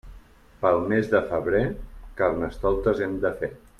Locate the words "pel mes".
0.61-1.11